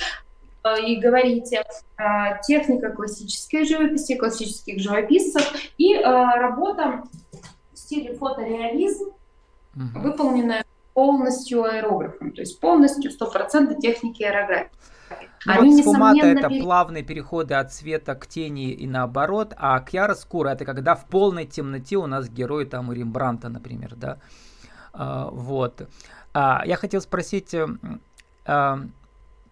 а, 0.63 0.77
и 0.77 0.97
говорите, 0.97 1.63
техника 2.45 2.89
классической 2.89 3.65
живописи, 3.65 4.15
классических 4.15 4.79
живописцев 4.79 5.53
и 5.77 5.95
работа 5.95 7.03
в 7.71 7.77
стиле 7.77 8.15
фотореализм, 8.15 9.11
mm-hmm. 9.75 9.99
выполненная 10.01 10.65
полностью 10.93 11.63
аэрографом, 11.63 12.31
то 12.31 12.41
есть 12.41 12.59
полностью 12.59 13.11
100% 13.11 13.79
техники 13.79 14.23
аэрографии. 14.23 14.69
Ну 15.45 15.53
Они, 15.53 15.83
вот 15.83 15.83
сфумата 15.83 16.25
это 16.25 16.47
пере... 16.47 16.63
плавные 16.63 17.03
переходы 17.03 17.55
от 17.55 17.73
цвета 17.73 18.15
к 18.15 18.27
тени 18.27 18.71
и 18.71 18.87
наоборот, 18.87 19.53
а 19.57 19.79
кьяроскура 19.81 20.49
это 20.49 20.63
когда 20.65 20.95
в 20.95 21.05
полной 21.05 21.45
темноте 21.45 21.97
у 21.97 22.07
нас 22.07 22.29
герой 22.29 22.65
там 22.65 22.89
у 22.89 22.93
Рембранта, 22.93 23.49
например, 23.49 23.95
да. 23.95 24.19
А, 24.93 25.29
вот. 25.29 25.87
А, 26.33 26.63
я 26.65 26.77
хотел 26.77 27.01
спросить, 27.01 27.53
а, 28.45 28.79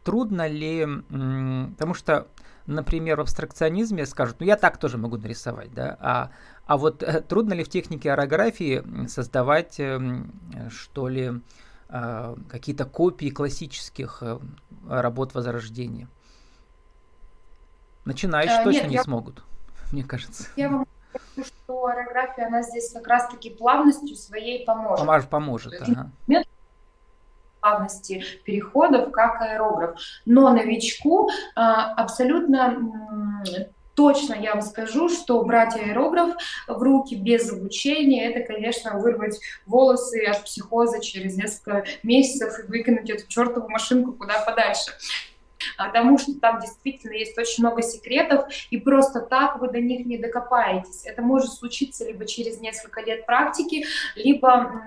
трудно 0.04 0.48
ли, 0.48 0.88
потому 1.10 1.94
что, 1.94 2.28
например, 2.68 3.18
в 3.18 3.22
абстракционизме 3.22 4.06
скажут, 4.06 4.38
ну 4.40 4.46
я 4.46 4.56
так 4.56 4.78
тоже 4.78 4.98
могу 4.98 5.18
нарисовать, 5.18 5.74
да, 5.74 5.98
а 6.00 6.32
а 6.72 6.78
вот 6.78 7.04
э, 7.04 7.20
трудно 7.20 7.54
ли 7.54 7.66
в 7.66 7.70
технике 7.70 8.14
орографии 8.14 8.82
создавать, 9.10 9.78
эм, 9.78 10.32
что 10.70 11.10
ли, 11.10 11.42
а, 11.90 12.38
какие-то 12.48 12.86
копии 12.86 13.30
классических 13.30 14.20
э, 14.22 14.40
работ 14.88 15.34
Возрождения? 15.34 16.08
Начинающие 18.06 18.60
а, 18.60 18.64
точно 18.64 18.84
нет, 18.84 18.90
не 18.90 18.96
я... 18.96 19.04
смогут, 19.04 19.44
мне 19.92 20.06
кажется. 20.06 20.48
Я 20.56 20.70
вам 20.70 20.86
скажу, 21.10 21.46
что 21.46 21.88
орография, 21.88 22.48
она 22.48 22.62
здесь 22.62 22.94
как 22.94 23.06
раз-таки 23.06 23.50
плавностью 23.50 24.16
своей 24.16 24.66
поможет. 24.66 25.06
Помож, 25.06 25.28
поможет, 25.28 25.74
ага 25.82 26.10
плавности 27.60 28.24
переходов, 28.44 29.12
как 29.12 29.40
аэрограф. 29.40 30.00
Но 30.26 30.52
новичку 30.52 31.30
а, 31.54 31.94
абсолютно 31.94 32.82
точно 34.02 34.34
я 34.34 34.54
вам 34.54 34.64
скажу, 34.64 35.10
что 35.10 35.44
брать 35.44 35.76
аэрограф 35.76 36.34
в 36.68 36.82
руки 36.82 37.14
без 37.14 37.52
обучения, 37.52 38.32
это, 38.32 38.52
конечно, 38.52 38.98
вырвать 38.98 39.40
волосы 39.68 40.26
от 40.26 40.44
психоза 40.44 41.00
через 41.00 41.38
несколько 41.38 41.86
месяцев 42.02 42.58
и 42.58 42.68
выкинуть 42.68 43.12
эту 43.12 43.28
чертову 43.28 43.70
машинку 43.70 44.14
куда 44.14 44.40
подальше 44.40 44.92
потому 45.78 46.18
что 46.18 46.34
там 46.40 46.60
действительно 46.60 47.14
есть 47.14 47.38
очень 47.38 47.64
много 47.64 47.82
секретов, 47.82 48.46
и 48.70 48.78
просто 48.78 49.22
так 49.22 49.60
вы 49.60 49.70
до 49.70 49.80
них 49.80 50.06
не 50.06 50.18
докопаетесь. 50.18 51.06
Это 51.06 51.22
может 51.22 51.52
случиться 51.52 52.06
либо 52.06 52.26
через 52.26 52.60
несколько 52.60 53.02
лет 53.02 53.26
практики, 53.26 53.86
либо 54.16 54.82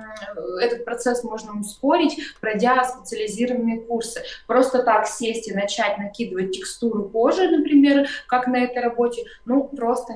этот 0.60 0.84
процесс 0.84 1.24
можно 1.24 1.58
ускорить, 1.58 2.18
пройдя 2.40 2.84
специализированные 2.84 3.80
курсы. 3.80 4.22
Просто 4.46 4.82
так 4.82 5.06
сесть 5.06 5.48
и 5.48 5.54
начать 5.54 5.98
накидывать 5.98 6.52
текстуру 6.52 7.08
кожи, 7.08 7.48
например, 7.48 8.08
как 8.26 8.46
на 8.46 8.56
этой 8.56 8.82
работе, 8.82 9.24
ну, 9.44 9.64
просто 9.64 10.14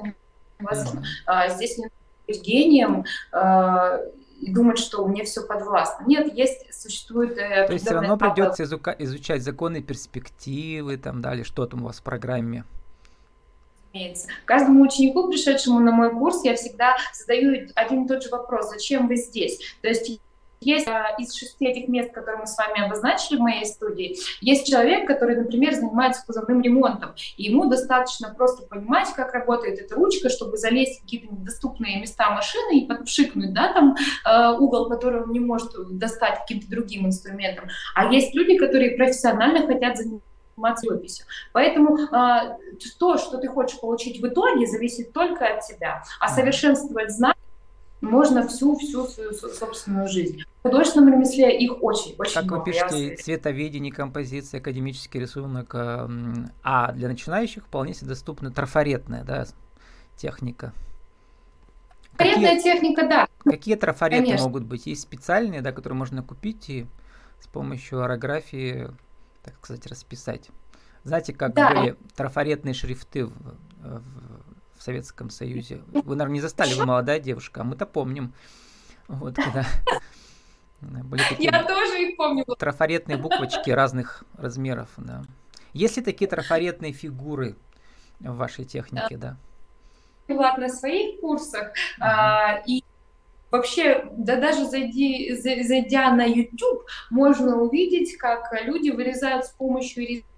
невозможно. 0.59 1.05
Mm-hmm. 1.27 1.51
Здесь 1.51 1.79
не 1.79 1.89
быть 2.27 2.43
гением, 2.43 3.05
а, 3.33 4.01
и 4.41 4.53
думать, 4.53 4.79
что 4.79 5.07
мне 5.07 5.25
все 5.25 5.47
подвластно. 5.47 6.05
Нет, 6.07 6.33
есть, 6.35 6.73
существует... 6.73 7.37
Э, 7.39 7.67
То 7.67 7.73
есть 7.73 7.85
все 7.85 7.95
равно 7.95 8.17
этапы... 8.17 8.35
придется 8.35 8.63
изука- 8.63 8.97
изучать 8.99 9.43
законы 9.43 9.83
перспективы, 9.83 10.97
там 10.97 11.21
далее, 11.21 11.45
что 11.45 11.67
там 11.67 11.83
у 11.83 11.87
вас 11.87 11.99
в 11.99 12.03
программе? 12.03 12.65
Разумеется. 13.93 14.29
Каждому 14.45 14.85
ученику, 14.85 15.29
пришедшему 15.29 15.81
на 15.81 15.91
мой 15.91 16.11
курс, 16.11 16.45
я 16.45 16.55
всегда 16.55 16.97
задаю 17.13 17.69
один 17.75 18.05
и 18.05 18.09
тот 18.09 18.23
же 18.23 18.29
вопрос, 18.31 18.71
зачем 18.71 19.09
вы 19.09 19.17
здесь? 19.17 19.59
То 19.83 19.89
есть 19.89 20.21
есть 20.61 20.89
а, 20.89 21.15
из 21.19 21.35
шести 21.35 21.67
этих 21.67 21.89
мест, 21.89 22.13
которые 22.13 22.41
мы 22.41 22.47
с 22.47 22.57
вами 22.57 22.85
обозначили 22.85 23.37
в 23.37 23.41
моей 23.41 23.65
студии, 23.65 24.17
есть 24.41 24.67
человек, 24.67 25.07
который, 25.07 25.37
например, 25.37 25.75
занимается 25.75 26.25
кузовным 26.27 26.61
ремонтом, 26.63 27.15
и 27.37 27.45
ему 27.45 27.67
достаточно 27.67 28.35
просто 28.35 28.67
понимать, 28.67 29.09
как 29.15 29.33
работает 29.35 29.79
эта 29.79 29.95
ручка, 29.95 30.29
чтобы 30.29 30.57
залезть 30.57 30.99
в 30.99 31.03
какие-то 31.03 31.35
недоступные 31.35 32.01
места 32.01 32.31
машины 32.31 32.81
и 32.81 32.87
подпшикнуть, 32.87 33.53
да, 33.53 33.73
там 33.73 33.97
э, 34.25 34.59
угол, 34.59 34.89
который 34.89 35.23
он 35.23 35.33
не 35.33 35.41
может 35.41 35.71
достать 35.99 36.41
каким-то 36.41 36.69
другим 36.69 37.07
инструментом. 37.07 37.69
А 37.95 38.13
есть 38.13 38.35
люди, 38.35 38.57
которые 38.57 38.97
профессионально 38.97 39.67
хотят 39.67 39.97
заниматься 39.97 40.93
описи. 40.93 41.25
Поэтому 41.53 41.99
э, 41.99 42.57
то, 42.99 43.17
что 43.17 43.39
ты 43.39 43.49
хочешь 43.49 43.79
получить 43.81 44.21
в 44.21 44.27
итоге, 44.27 44.67
зависит 44.67 45.13
только 45.13 45.47
от 45.47 45.61
тебя. 45.61 46.03
А 46.21 46.29
совершенствовать 46.29 47.11
знания 47.11 47.35
можно 48.01 48.47
всю-всю 48.47 49.07
свою 49.07 49.33
собственную 49.33 50.09
жизнь. 50.09 50.43
В 50.59 50.63
художественном 50.63 51.13
ремесле 51.13 51.59
их 51.59 51.83
очень, 51.83 52.15
очень 52.19 52.35
как 52.35 52.45
много. 52.45 52.57
Как 52.57 52.67
вы 52.67 52.73
пишете, 52.73 53.23
цветоведение, 53.23 53.93
композиция, 53.93 54.61
академический 54.61 55.21
рисунок, 55.21 55.75
а, 55.75 56.93
для 56.93 57.09
начинающих 57.09 57.65
вполне 57.65 57.95
себе 57.95 58.09
доступна 58.09 58.51
трафаретная 58.51 59.25
да, 59.25 59.47
техника. 60.17 60.73
Трафаретная 62.17 62.57
какие, 62.57 62.73
техника, 62.73 63.07
да. 63.09 63.29
Какие 63.45 63.77
трафареты 63.77 64.25
Конечно. 64.25 64.47
могут 64.47 64.65
быть? 64.65 64.87
Есть 64.87 65.03
специальные, 65.03 65.63
да, 65.63 65.73
которые 65.73 65.97
можно 65.97 66.23
купить 66.23 66.69
и 66.69 66.87
с 67.41 67.47
помощью 67.47 68.03
орографии, 68.03 68.89
так 69.45 69.55
сказать, 69.63 69.87
расписать. 69.87 70.51
Знаете, 71.05 71.33
как 71.33 71.55
да. 71.55 71.71
были 71.71 71.97
трафаретные 72.17 72.75
шрифты 72.75 73.27
в, 73.27 73.33
в, 73.81 74.03
в 74.79 74.83
Советском 74.83 75.31
Союзе? 75.31 75.83
Вы, 75.93 76.17
наверное, 76.17 76.35
не 76.35 76.41
застали, 76.41 76.75
вы 76.75 76.87
молодая 76.87 77.21
девушка, 77.21 77.63
а 77.63 77.65
мы-то 77.65 77.87
помним. 77.87 78.33
Вот, 79.09 79.37
когда 79.37 79.67
были 80.81 81.23
такие 81.29 81.51
Я 81.51 81.65
тоже 81.65 82.03
их 82.03 82.17
помню. 82.17 82.45
Трафаретные 82.59 83.19
буквочки 83.19 83.71
разных 83.71 84.25
размеров, 84.37 84.91
да. 84.97 85.23
Есть 85.73 85.97
ли 85.97 86.03
такие 86.03 86.29
трафаретные 86.29 86.93
фигуры 86.93 87.57
в 88.21 88.37
вашей 88.37 88.65
технике, 88.65 89.17
да? 89.17 89.37
Была 90.29 90.57
на 90.57 90.69
своих 90.69 91.21
курсах, 91.21 91.73
а, 92.01 92.63
и 92.67 92.85
Вообще, 93.51 94.05
да 94.13 94.37
даже 94.37 94.67
зайди, 94.67 95.35
зайдя 95.35 96.13
на 96.13 96.25
YouTube, 96.25 96.83
можно 97.09 97.57
увидеть, 97.57 98.19
как 98.19 98.53
люди 98.63 98.91
вырезают 98.91 99.47
с 99.47 99.51
помощью 99.51 100.07
резца 100.07 100.29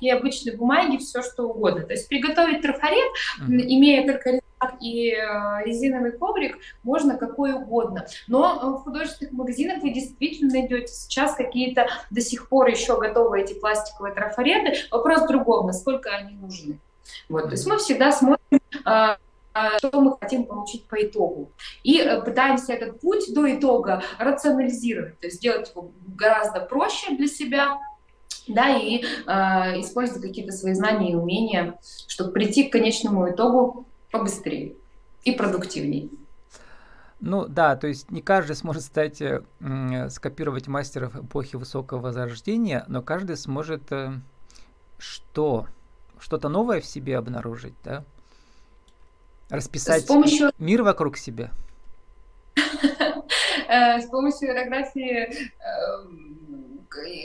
и 0.00 0.10
обычной 0.10 0.56
бумаги 0.56 0.98
все, 0.98 1.22
что 1.22 1.48
угодно. 1.48 1.82
То 1.82 1.92
есть 1.92 2.08
приготовить 2.08 2.62
трафарет, 2.62 3.10
mm-hmm. 3.40 3.60
имея 3.66 4.06
только 4.06 4.40
и 4.80 5.10
э, 5.10 5.64
резиновый 5.64 6.12
коврик, 6.12 6.58
можно 6.84 7.16
какой 7.16 7.52
угодно. 7.52 8.06
Но 8.28 8.60
э, 8.62 8.66
в 8.66 8.84
художественных 8.84 9.32
магазинах 9.32 9.82
вы 9.82 9.90
действительно 9.90 10.52
найдете 10.52 10.86
сейчас 10.86 11.34
какие-то 11.34 11.88
до 12.10 12.20
сих 12.20 12.48
пор 12.48 12.68
еще 12.68 12.98
готовые 12.98 13.44
эти 13.44 13.54
пластиковые 13.54 14.14
трафареты. 14.14 14.78
Вопрос 14.90 15.22
в 15.22 15.28
другом, 15.28 15.66
насколько 15.66 16.10
они 16.10 16.36
нужны. 16.36 16.78
Вот, 17.28 17.46
то 17.46 17.50
есть 17.50 17.66
мы 17.66 17.78
всегда 17.78 18.12
смотрим 18.12 18.60
э, 18.86 19.16
а, 19.54 19.78
что 19.78 20.00
мы 20.00 20.16
хотим 20.18 20.44
получить 20.44 20.84
по 20.84 21.02
итогу. 21.02 21.50
И 21.82 21.98
э, 21.98 22.22
пытаемся 22.22 22.72
этот 22.72 23.00
путь 23.00 23.32
до 23.34 23.54
итога 23.54 24.02
рационализировать, 24.18 25.18
то 25.20 25.26
есть 25.26 25.38
сделать 25.38 25.70
его 25.70 25.90
гораздо 26.06 26.60
проще 26.60 27.14
для 27.16 27.26
себя, 27.26 27.78
да, 28.48 28.76
и 28.76 29.02
э, 29.02 29.30
использовать 29.80 30.22
какие-то 30.22 30.52
свои 30.52 30.74
знания 30.74 31.12
и 31.12 31.14
умения, 31.14 31.78
чтобы 32.06 32.32
прийти 32.32 32.64
к 32.64 32.72
конечному 32.72 33.30
итогу 33.30 33.86
побыстрее 34.10 34.74
и 35.24 35.32
продуктивнее. 35.32 36.08
Ну 37.20 37.46
да, 37.46 37.76
то 37.76 37.86
есть 37.86 38.10
не 38.10 38.20
каждый 38.20 38.56
сможет 38.56 38.82
стать, 38.82 39.22
э, 39.22 39.42
скопировать 40.10 40.66
мастеров 40.66 41.14
эпохи 41.14 41.54
высокого 41.54 42.00
возрождения, 42.00 42.84
но 42.88 43.00
каждый 43.00 43.36
сможет 43.36 43.92
э, 43.92 44.14
что? 44.98 45.66
Что-то 46.18 46.48
новое 46.48 46.80
в 46.80 46.86
себе 46.86 47.16
обнаружить, 47.16 47.74
да? 47.84 48.04
Расписать 49.50 50.02
с 50.02 50.06
помощью... 50.06 50.50
мир 50.58 50.82
вокруг 50.82 51.16
себя? 51.16 51.50
Э, 53.68 54.00
с 54.00 54.06
помощью 54.06 54.50
аэрографии 54.50 55.28
э, 55.28 56.21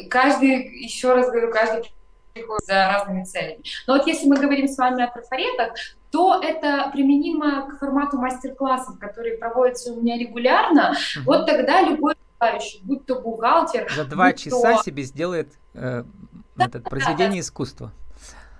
каждый, 0.10 0.84
еще 0.84 1.14
раз 1.14 1.28
говорю, 1.30 1.52
каждый 1.52 1.92
приходит 2.34 2.66
за 2.66 2.74
разными 2.74 3.24
целями. 3.24 3.64
Но 3.88 3.98
вот 3.98 4.08
если 4.08 4.28
мы 4.28 4.38
говорим 4.38 4.68
с 4.68 4.78
вами 4.78 5.04
о 5.04 5.08
трафаретах, 5.08 5.74
то 6.12 6.42
это 6.42 6.90
применимо 6.94 7.70
к 7.70 7.80
формату 7.80 8.18
мастер-классов, 8.18 8.98
которые 9.00 9.38
проводятся 9.38 9.94
у 9.94 10.02
меня 10.02 10.18
регулярно. 10.18 10.92
Угу. 10.92 11.26
Вот 11.26 11.46
тогда 11.46 11.82
любой 11.82 12.16
желающий, 12.40 12.82
будь 12.84 13.06
то 13.06 13.20
бухгалтер... 13.20 13.92
За 13.94 14.06
два 14.06 14.34
часа 14.34 14.76
то... 14.78 14.84
себе 14.84 15.04
сделает 15.04 15.54
э, 15.74 16.04
да, 16.56 16.66
это, 16.66 16.80
произведение 16.80 17.42
да, 17.42 17.48
искусства. 17.48 17.92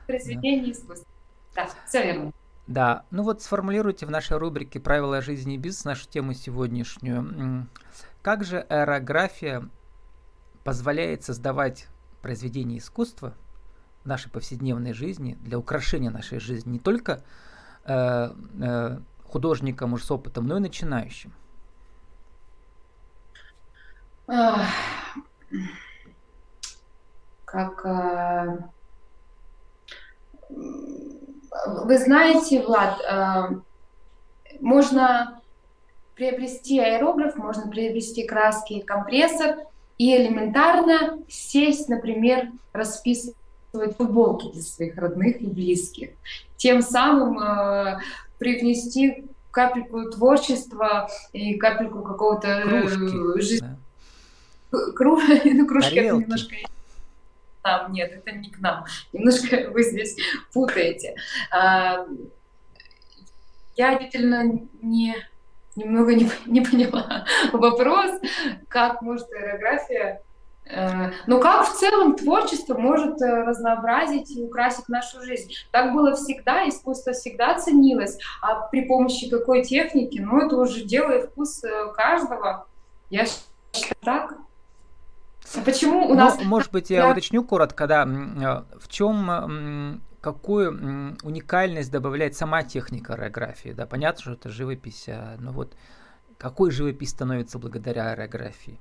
Произведение 0.08 0.66
да. 0.66 0.72
искусства. 0.72 1.08
Да, 1.56 1.68
все 1.88 2.04
верно. 2.04 2.32
Да, 2.68 3.06
ну 3.12 3.24
вот 3.24 3.42
сформулируйте 3.42 4.06
в 4.06 4.12
нашей 4.12 4.38
рубрике 4.38 4.82
«Правила 4.82 5.22
жизни 5.22 5.56
и 5.56 5.58
бизнес» 5.58 5.86
нашу 5.86 6.08
тему 6.10 6.34
сегодняшнюю. 6.34 7.68
Как 8.22 8.44
же 8.44 8.60
аэрография 8.60 9.70
позволяет 10.68 11.24
создавать 11.24 11.88
произведения 12.22 12.80
искусства 12.80 13.34
в 14.04 14.06
нашей 14.06 14.30
повседневной 14.30 14.92
жизни 14.92 15.38
для 15.40 15.58
украшения 15.58 16.10
нашей 16.10 16.42
жизни 16.42 16.72
не 16.72 16.80
только 16.80 17.24
э, 17.86 18.32
э, 18.62 18.98
художникам 19.24 19.94
уж 19.94 20.04
с 20.04 20.12
опытом, 20.12 20.46
но 20.46 20.58
и 20.58 20.60
начинающим? 20.60 21.32
Как 27.46 27.86
э, 27.86 28.58
вы 30.50 31.98
знаете, 31.98 32.62
Влад, 32.62 33.00
э, 33.00 33.62
можно 34.60 35.42
приобрести 36.16 36.78
аэрограф, 36.82 37.38
можно 37.38 37.72
приобрести 37.72 38.28
краски 38.28 38.74
и 38.74 38.82
компрессор 38.84 39.67
и 39.98 40.16
элементарно 40.16 41.20
сесть, 41.28 41.90
например, 41.90 42.52
расписывать 42.74 43.36
футболки 43.98 44.52
для 44.52 44.62
своих 44.62 44.98
родных 44.98 45.42
и 45.42 45.48
близких. 45.48 46.10
Тем 46.56 46.82
самым 46.82 47.40
э, 47.40 48.00
привнести 48.38 49.26
капельку 49.52 50.10
творчества 50.10 51.10
и 51.34 51.56
капельку 51.56 52.04
какого-то 52.04 52.48
э, 52.48 52.88
жизни. 53.42 53.68
Да. 54.72 54.92
Кру... 54.96 55.20
ну, 55.46 55.68
кружки 55.68 55.96
это 55.96 56.16
немножко 56.16 56.56
нам. 57.68 57.92
Нет, 57.92 58.12
это 58.12 58.32
не 58.32 58.50
к 58.50 58.60
нам. 58.60 58.86
Немножко 59.14 59.70
вы 59.72 59.84
здесь 59.84 60.16
путаете. 60.54 61.16
А, 61.52 62.06
я 63.76 63.98
действительно 63.98 64.60
не, 64.82 65.16
немного 65.78 66.14
не, 66.16 66.30
не 66.46 66.62
поняла 66.62 67.26
вопрос, 67.54 68.12
как 68.68 69.02
может 69.02 69.32
аэрография 69.32 70.22
э, 70.66 71.12
но 71.28 71.40
как 71.40 71.68
в 71.68 71.74
целом 71.78 72.16
творчество 72.16 72.78
может 72.78 73.22
э, 73.22 73.44
разнообразить 73.44 74.32
и 74.32 74.44
украсить 74.44 74.90
нашу 74.90 75.22
жизнь? 75.22 75.54
Так 75.72 75.94
было 75.94 76.16
всегда, 76.16 76.68
искусство 76.68 77.14
всегда 77.14 77.58
ценилось, 77.60 78.18
а 78.42 78.68
при 78.68 78.82
помощи 78.82 79.30
какой 79.30 79.64
техники, 79.64 80.20
ну 80.20 80.46
это 80.46 80.58
уже 80.58 80.84
дело 80.84 81.12
и 81.12 81.26
вкус 81.26 81.64
э, 81.64 81.94
каждого. 81.96 82.66
Я 83.10 83.26
считаю 83.26 83.96
так. 84.02 84.34
Почему 85.64 86.10
у 86.10 86.14
нас... 86.14 86.38
Ну, 86.38 86.44
может 86.44 86.74
быть, 86.74 86.90
я 86.90 87.10
уточню 87.10 87.42
коротко, 87.42 87.88
да, 87.88 88.06
в 88.06 88.90
чем 88.90 90.02
какую 90.34 91.16
уникальность 91.24 91.90
добавляет 91.90 92.36
сама 92.36 92.64
техника 92.64 93.14
аэрографии? 93.14 93.70
Да, 93.70 93.86
понятно, 93.86 94.22
что 94.22 94.32
это 94.34 94.50
живопись, 94.50 95.06
а, 95.08 95.38
но 95.40 95.54
вот 95.54 95.74
какой 96.38 96.72
живопись 96.72 97.12
становится 97.12 97.60
благодаря 97.60 98.12
аэрографии? 98.12 98.78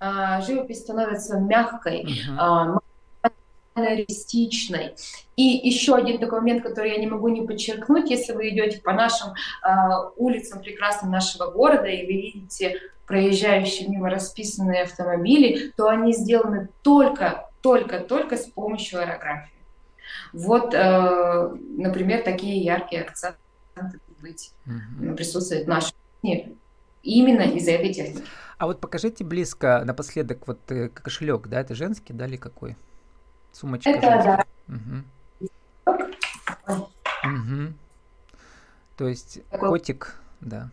А, 0.00 0.40
живопись 0.40 0.80
становится 0.80 1.38
мягкой, 1.38 2.04
uh-huh. 2.04 2.80
а, 3.24 3.30
реалистичной. 3.76 4.96
И 5.36 5.42
еще 5.42 5.94
один 5.94 6.18
такой 6.18 6.40
момент, 6.40 6.64
который 6.64 6.90
я 6.90 6.98
не 6.98 7.06
могу 7.06 7.28
не 7.28 7.46
подчеркнуть, 7.46 8.10
если 8.10 8.32
вы 8.32 8.48
идете 8.48 8.80
по 8.80 8.92
нашим 8.92 9.28
э, 9.28 9.68
улицам 10.16 10.60
прекрасным 10.60 11.12
нашего 11.12 11.50
города 11.50 11.86
и 11.86 12.04
вы 12.04 12.12
видите 12.14 12.80
проезжающие 13.06 13.88
мимо 13.88 14.10
расписанные 14.10 14.82
автомобили, 14.82 15.72
то 15.76 15.88
они 15.88 16.12
сделаны 16.14 16.68
только, 16.82 17.48
только, 17.60 18.00
только 18.00 18.36
с 18.36 18.46
помощью 18.46 19.00
аэрографии. 19.00 19.55
Вот, 20.32 20.74
э, 20.74 21.56
например, 21.76 22.22
такие 22.22 22.62
яркие 22.62 23.02
акценты 23.02 23.38
быть, 24.20 24.52
mm-hmm. 24.66 25.14
присутствуют 25.14 25.66
в 25.66 25.68
нашей 25.68 25.94
жизни 26.22 26.56
именно 27.02 27.42
из-за 27.42 27.72
этой 27.72 27.92
техники. 27.92 28.24
А 28.58 28.66
вот 28.66 28.80
покажите 28.80 29.24
близко 29.24 29.82
напоследок 29.84 30.46
вот 30.46 30.58
э, 30.70 30.88
кошелек, 30.88 31.46
да, 31.48 31.60
это 31.60 31.74
женский, 31.74 32.12
да, 32.12 32.26
или 32.26 32.36
какой? 32.36 32.76
Сумочка 33.52 33.90
Это 33.90 34.10
женская. 34.10 34.46
да. 34.68 34.74
Угу. 34.74 35.04
Угу. 37.24 37.72
То 38.96 39.08
есть 39.08 39.42
Такой... 39.50 39.68
котик, 39.68 40.20
да. 40.40 40.70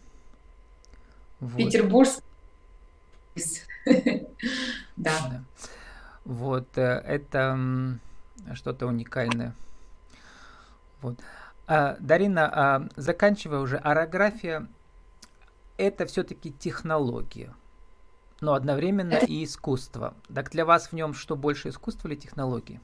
Вот. 1.40 1.58
Петербургский. 1.58 2.24
да. 4.96 5.44
Вот, 6.24 6.78
э, 6.78 7.04
это 7.06 8.00
что-то 8.54 8.88
уникальное. 8.88 9.54
Вот. 11.02 11.20
А, 11.68 11.96
Дарина, 12.00 12.50
а, 12.54 12.88
заканчивая 12.96 13.60
уже, 13.60 13.78
орография– 13.78 14.68
это 15.78 16.06
все-таки 16.06 16.52
технология. 16.52 17.54
но 18.44 18.54
одновременно 18.54 19.14
и 19.14 19.44
искусство. 19.46 20.14
Так 20.34 20.52
для 20.52 20.66
вас 20.66 20.88
в 20.90 20.94
нем 20.94 21.14
что 21.14 21.36
больше 21.36 21.70
искусство 21.70 22.10
или 22.10 22.16
технологии? 22.16 22.82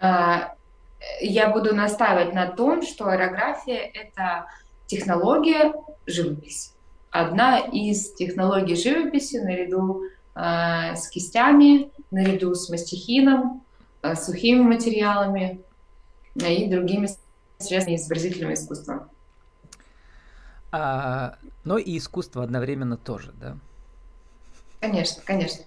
А, 0.00 0.54
я 1.20 1.50
буду 1.50 1.74
настаивать 1.74 2.32
на 2.34 2.46
том, 2.46 2.82
что 2.82 3.08
аэрография— 3.08 3.90
это 3.94 4.46
технология 4.86 5.74
живописи. 6.06 6.70
Одна 7.10 7.58
из 7.58 8.14
технологий 8.14 8.76
живописи 8.76 9.36
наряду 9.36 10.02
с 10.36 11.08
кистями, 11.08 11.90
наряду 12.10 12.54
с 12.54 12.68
мастихином, 12.68 13.64
э, 14.02 14.14
сухими 14.14 14.60
материалами 14.60 15.60
э, 16.40 16.52
и 16.52 16.70
другими 16.70 17.08
средствами 17.58 17.96
изобразительного 17.96 18.54
искусства. 18.54 19.08
А, 20.72 21.36
но 21.64 21.78
и 21.78 21.96
искусство 21.96 22.42
одновременно 22.42 22.96
тоже, 22.96 23.32
да? 23.32 23.56
Конечно, 24.80 25.22
конечно. 25.24 25.64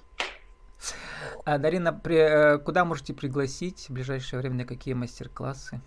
А, 1.46 1.58
Дарина, 1.58 1.94
при, 1.94 2.18
э, 2.18 2.58
куда 2.60 2.86
можете 2.86 3.14
пригласить 3.14 3.90
в 3.90 3.94
ближайшее 3.94 4.40
время, 4.40 4.58
на 4.58 4.66
какие 4.66 4.94
мастер-классы? 4.94 5.82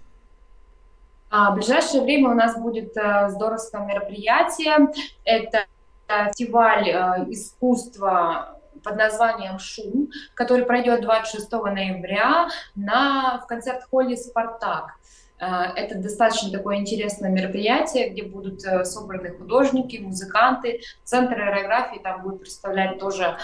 А, 1.31 1.53
в 1.53 1.55
ближайшее 1.55 2.03
время 2.03 2.31
у 2.31 2.35
нас 2.35 2.59
будет 2.59 2.97
а, 2.97 3.31
здоровское 3.31 3.87
мероприятие. 3.87 4.89
Это 5.25 5.67
фестиваль 6.09 6.91
а, 6.91 7.25
искусства 7.29 8.59
под 8.83 8.97
названием 8.97 9.59
«Шум», 9.59 10.11
который 10.35 10.65
пройдет 10.65 11.01
26 11.03 11.51
ноября 11.53 12.49
на, 12.75 13.41
в 13.43 13.47
концерт-холле 13.47 14.17
«Спартак». 14.17 14.95
Это 15.39 15.99
достаточно 15.99 16.53
такое 16.53 16.77
интересное 16.77 17.29
мероприятие, 17.29 18.11
где 18.11 18.23
будут 18.23 18.61
собраны 18.61 19.37
художники, 19.37 19.97
музыканты. 19.97 20.83
Центр 21.03 21.41
аэрографии 21.41 21.99
там 21.99 22.23
будет 22.23 22.41
представлять 22.41 23.01
тоже 23.01 23.37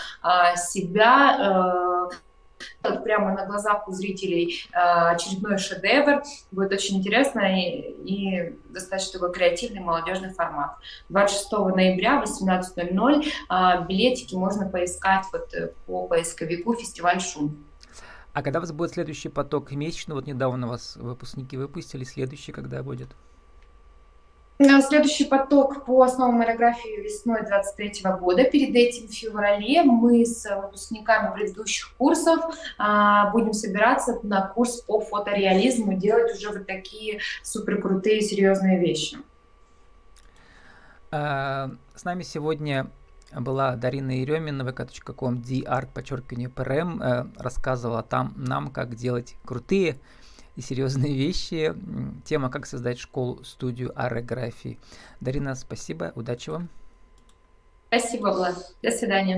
себя, 0.54 2.08
прямо 3.04 3.32
на 3.34 3.46
глазах 3.46 3.88
у 3.88 3.92
зрителей 3.92 4.66
э, 4.72 4.78
очередной 4.78 5.58
шедевр. 5.58 6.22
Будет 6.50 6.72
очень 6.72 6.98
интересно 6.98 7.40
и, 7.40 7.94
и 8.04 8.58
достаточно 8.70 9.20
такой 9.20 9.32
креативный 9.32 9.80
молодежный 9.80 10.30
формат. 10.30 10.76
26 11.08 11.52
ноября 11.74 12.20
в 12.20 12.24
18.00 12.24 13.26
э, 13.26 13.86
билетики 13.86 14.34
можно 14.34 14.68
поискать 14.68 15.24
вот 15.32 15.52
э, 15.54 15.72
по 15.86 16.06
поисковику 16.06 16.74
«Фестиваль 16.74 17.20
шум». 17.20 17.64
А 18.32 18.42
когда 18.42 18.60
у 18.60 18.62
вас 18.62 18.72
будет 18.72 18.92
следующий 18.92 19.28
поток 19.28 19.72
месячный? 19.72 20.14
Вот 20.14 20.26
недавно 20.26 20.68
вас 20.68 20.96
выпускники 20.96 21.56
выпустили, 21.56 22.04
следующий 22.04 22.52
когда 22.52 22.82
будет? 22.82 23.08
Следующий 24.58 25.24
поток 25.24 25.84
по 25.84 26.02
основам 26.02 26.40
аэрографии 26.40 27.00
весной 27.00 27.46
23 27.46 28.02
года. 28.18 28.42
Перед 28.42 28.74
этим 28.74 29.06
в 29.06 29.12
феврале 29.12 29.84
мы 29.84 30.26
с 30.26 30.44
выпускниками 30.62 31.32
предыдущих 31.32 31.94
курсов 31.96 32.40
а, 32.76 33.30
будем 33.30 33.52
собираться 33.52 34.18
на 34.24 34.48
курс 34.48 34.80
по 34.80 35.00
фотореализму, 35.00 35.94
делать 35.94 36.34
уже 36.34 36.48
вот 36.48 36.66
такие 36.66 37.20
супер 37.44 37.80
крутые 37.80 38.20
серьезные 38.20 38.80
вещи. 38.80 39.18
А, 41.12 41.70
с 41.94 42.02
нами 42.02 42.24
сегодня 42.24 42.90
была 43.32 43.76
Дарина 43.76 44.10
Еремина, 44.10 44.62
vk.com, 44.62 45.36
dart, 45.36 45.88
подчеркивание, 45.94 46.48
prm, 46.48 47.00
э, 47.00 47.26
рассказывала 47.40 48.02
там 48.02 48.34
нам, 48.36 48.70
как 48.72 48.96
делать 48.96 49.36
крутые 49.44 50.00
и 50.58 50.60
серьезные 50.60 51.14
вещи. 51.14 51.72
Тема 52.24 52.50
«Как 52.50 52.66
создать 52.66 52.98
школу-студию 52.98 53.92
аэрографии». 53.94 54.80
Дарина, 55.20 55.54
спасибо, 55.54 56.12
удачи 56.16 56.50
вам. 56.50 56.68
Спасибо, 57.86 58.32
Влад. 58.32 58.74
До 58.82 58.90
свидания. 58.90 59.36